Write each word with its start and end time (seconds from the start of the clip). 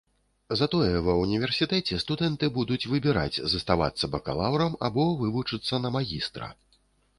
Затое 0.59 0.95
ва 1.07 1.13
ўніверсітэце 1.23 1.99
студэнты 2.05 2.49
будуць 2.57 2.81
выбіраць, 2.95 3.41
заставацца 3.55 4.11
бакалаўрам 4.17 4.81
або 4.91 5.07
вывучыцца 5.23 5.83
на 5.87 5.95
магістра. 6.01 6.53